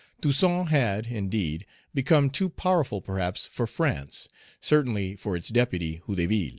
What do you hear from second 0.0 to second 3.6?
Toussaint had, indeed, become too powerful perhaps